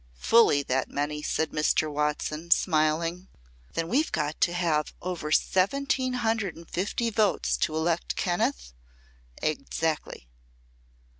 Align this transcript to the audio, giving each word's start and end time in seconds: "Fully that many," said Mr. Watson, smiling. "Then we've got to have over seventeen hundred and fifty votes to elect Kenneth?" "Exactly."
"Fully 0.17 0.63
that 0.63 0.89
many," 0.89 1.21
said 1.21 1.51
Mr. 1.51 1.87
Watson, 1.87 2.49
smiling. 2.49 3.27
"Then 3.73 3.87
we've 3.87 4.11
got 4.11 4.41
to 4.41 4.51
have 4.53 4.95
over 4.99 5.31
seventeen 5.31 6.13
hundred 6.13 6.55
and 6.55 6.67
fifty 6.67 7.11
votes 7.11 7.55
to 7.57 7.75
elect 7.75 8.15
Kenneth?" 8.15 8.73
"Exactly." 9.43 10.27